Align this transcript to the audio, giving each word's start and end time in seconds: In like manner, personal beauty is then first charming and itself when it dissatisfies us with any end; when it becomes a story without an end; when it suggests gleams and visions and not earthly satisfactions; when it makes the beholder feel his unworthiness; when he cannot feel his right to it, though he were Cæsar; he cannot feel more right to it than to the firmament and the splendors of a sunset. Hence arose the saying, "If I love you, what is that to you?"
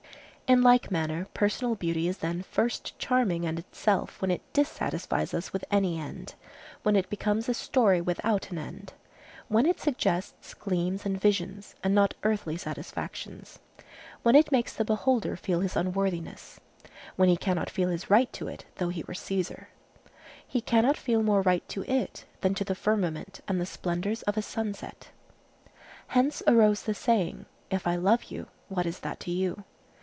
In 0.51 0.61
like 0.61 0.91
manner, 0.91 1.29
personal 1.33 1.75
beauty 1.75 2.09
is 2.09 2.17
then 2.17 2.41
first 2.43 2.99
charming 2.99 3.45
and 3.45 3.57
itself 3.57 4.21
when 4.21 4.29
it 4.29 4.41
dissatisfies 4.51 5.33
us 5.33 5.53
with 5.53 5.63
any 5.71 5.97
end; 5.97 6.35
when 6.83 6.97
it 6.97 7.09
becomes 7.09 7.47
a 7.47 7.53
story 7.53 8.01
without 8.01 8.51
an 8.51 8.57
end; 8.57 8.91
when 9.47 9.65
it 9.65 9.79
suggests 9.79 10.53
gleams 10.53 11.05
and 11.05 11.21
visions 11.21 11.73
and 11.85 11.95
not 11.95 12.15
earthly 12.23 12.57
satisfactions; 12.57 13.59
when 14.23 14.35
it 14.35 14.51
makes 14.51 14.73
the 14.73 14.83
beholder 14.83 15.37
feel 15.37 15.61
his 15.61 15.77
unworthiness; 15.77 16.59
when 17.15 17.29
he 17.29 17.37
cannot 17.37 17.69
feel 17.69 17.87
his 17.87 18.09
right 18.09 18.33
to 18.33 18.49
it, 18.49 18.65
though 18.75 18.89
he 18.89 19.03
were 19.03 19.13
Cæsar; 19.13 19.67
he 20.45 20.59
cannot 20.59 20.97
feel 20.97 21.23
more 21.23 21.41
right 21.41 21.65
to 21.69 21.83
it 21.83 22.25
than 22.41 22.53
to 22.55 22.65
the 22.65 22.75
firmament 22.75 23.39
and 23.47 23.57
the 23.61 23.65
splendors 23.65 24.21
of 24.23 24.35
a 24.35 24.41
sunset. 24.41 25.11
Hence 26.07 26.43
arose 26.45 26.83
the 26.83 26.93
saying, 26.93 27.45
"If 27.69 27.87
I 27.87 27.95
love 27.95 28.25
you, 28.25 28.47
what 28.67 28.85
is 28.85 28.99
that 28.99 29.21
to 29.21 29.31
you?" 29.31 29.63